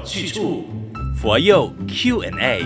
[0.00, 0.64] 有去处。
[1.20, 2.64] 佛佑 Q&A，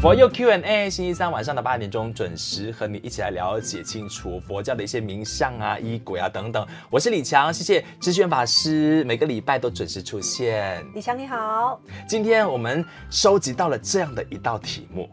[0.00, 6.66] 佛佑 Q&A，星期三晚上的八点钟准时和你一起来了解清楚佛教的一些名相啊、医轨啊等等。
[6.88, 10.82] 我是李强，谢谢知轩法师，每个礼拜都准时出现。
[10.94, 11.78] 李强你好，
[12.08, 15.06] 今天我们收集到了这样的一道题目。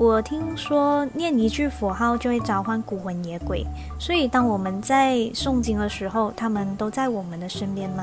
[0.00, 3.66] 我听说念一句佛号就会召唤孤魂野鬼，
[3.98, 8.02] 所以当我们在诵经的时候，他们都在我们的身边吗？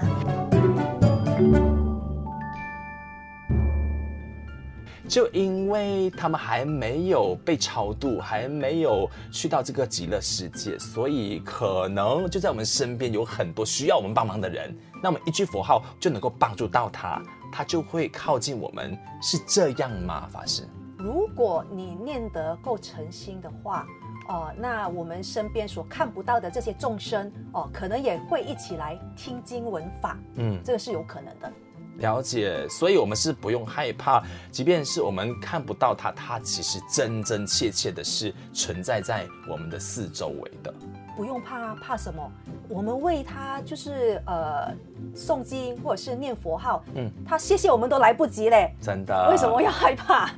[5.08, 14.72] 就因为他们还没有被超度，还没有去到这个极乐世界，所以可能就在我们身边有很多需要我们帮忙的人。
[15.02, 17.20] 那么一句佛号就能够帮助到他，
[17.52, 20.28] 他就会靠近我们，是这样吗？
[20.32, 20.62] 法师，
[20.98, 23.86] 如果你念得够诚心的话，
[24.30, 30.18] 哦、呃，那我们身边所看不到的这些众生，哦、呃，可能也会一起来听经闻法。
[30.36, 31.52] 嗯，这个是有可能的。
[31.98, 40.74] 了解，所以我们是不用害怕，即便是我们看不到它，它其实真真切切的是存在在我们的四周围的。
[41.16, 42.32] 不用怕，怕什么？
[42.70, 44.72] 我们为他就是呃
[45.16, 49.30] 诵经或者是念佛号，嗯，他谢谢我们都来不及嘞，真的。
[49.32, 50.30] 为什么要害怕？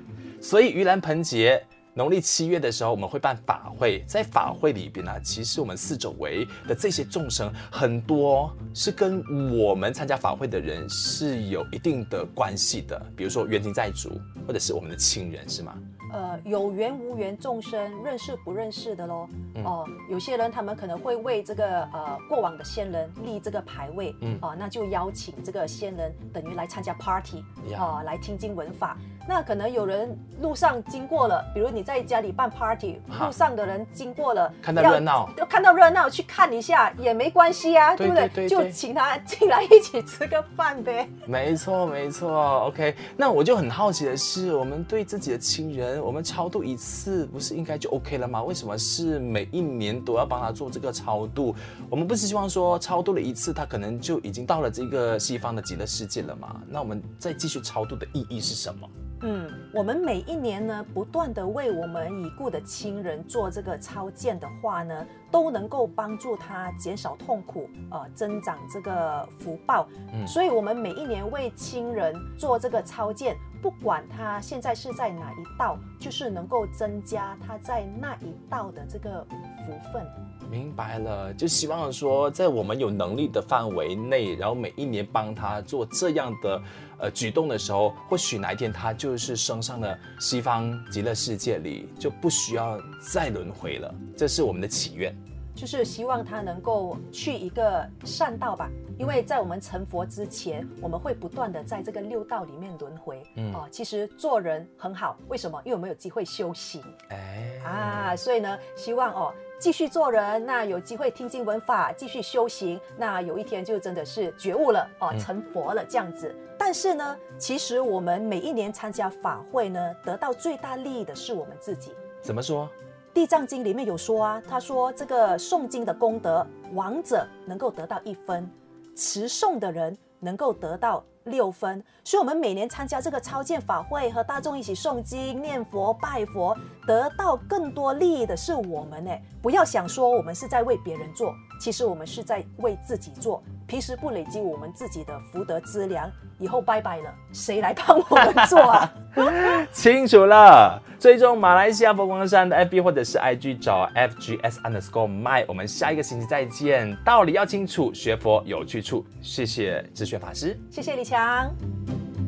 [0.41, 1.63] 所以盂兰盆节。
[1.95, 9.21] 农历七月的时候，我们会办法会，在法会里边呢，其实我们四周围的这些众生，很多是跟
[9.57, 15.75] 我们参加法会的人是有一定的关系的，比如说冤亲债主，或者是我们的亲人，是吗？
[16.11, 19.27] 呃，有缘无缘众生，认识不认识的喽。
[19.63, 27.43] 哦、有些人他们可能会为这个呃过往的先人立这个牌位，嗯，哦、呃，那就邀请这个先人等于来参加 party，
[27.77, 28.97] 哦、呃，来听经闻法。
[29.27, 38.27] 那可能有人路上经过了，比如你在家里办 party，路上的人经过了，看到热闹，看到热闹去看一下也没关系啊，对不对？
[38.29, 41.07] 对对对，就请他进来一起吃个饭呗。
[41.27, 42.95] 没错没错，OK。
[43.15, 48.43] 那我就很好奇的是，我们对自己的亲人，我们超度一次不是应该就 OK 了吗？
[48.43, 51.55] 为什么是每一年都要帮他做这个超度？
[51.89, 56.61] 我们不是希望说超度了一次，他可能就已经到了这个西方的极乐世界了吗？
[56.67, 58.89] 那我们再继续超度的意义是什么？
[59.21, 69.87] 嗯，我们每一年呢，不断的为我们已故的亲人做这个超荐的话呢，都能够帮助他减少痛苦，呃，增长这个福报。
[70.13, 79.25] 嗯，所以我们每一年为亲人做这个超荐，不管他现在是在哪一道，就是能够增加他在那一道的这个
[79.65, 80.05] 福分。
[80.49, 86.61] 明白了，就希望说，在我们有能力的范围内，然后每一年帮他做这样的
[86.97, 93.93] 呃举动的时候，或许哪一天他就是升上了西方极乐世界里，就不需要再轮回了。
[94.17, 95.15] 这是我们的祈愿，
[95.59, 98.69] 就是希望他能够去一个善道吧。
[98.97, 103.21] 因为在我们成佛之前，我们会不断的在这个六道里面轮回。
[103.35, 105.61] 嗯，哦，其实做人很好，为什么？
[105.65, 106.81] 因为我们有机会修行。
[107.09, 109.33] 哎，啊，所以呢，希望哦。
[109.59, 116.33] 继续做人，那有机会听经闻法，继续修行，那有一天就真的是觉悟了哦，成佛了这样子。
[116.33, 116.55] 嗯。
[116.57, 121.91] 但是呢，其实我们每一年参加法会呢，得到最大利益的是我们自己。
[122.21, 122.65] 怎么说？
[123.19, 128.49] 《地藏经》里面有说啊，他说这个诵经的功德，亡者能够得到一分，
[128.95, 136.55] 持诵的人能够得到六分，所以我们每年参加这个超荐法会，和大众一起诵经、念佛、拜佛，
[136.87, 139.11] 得到更多利益的是我们呢。
[139.41, 143.43] 不要想说我们是在为别人做，其实我们是在为自己做。
[143.67, 146.09] 平时不累积我们自己的福德资粮，
[146.39, 148.89] 以后拜拜了，谁来帮我们做啊？
[149.73, 156.93] 清楚了，追踪马来西亚佛光山的 FB 或者是 IG 找 FGS underscore my，我们下一个星期再见。
[157.05, 159.05] 道理要清楚，学佛有去处。
[159.21, 161.49] 谢谢智学法师，谢谢李强。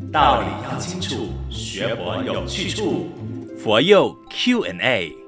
[0.10, 3.08] 道理要清楚，学佛有去处。
[3.58, 5.21] 佛佑 Q&A。